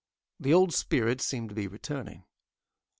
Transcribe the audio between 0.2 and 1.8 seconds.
The old spirit seemed to be